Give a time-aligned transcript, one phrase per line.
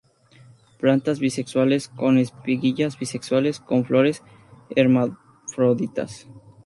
[0.79, 4.23] Plantas bisexuales, con espiguillas bisexuales; con flores
[4.75, 6.27] hermafroditas.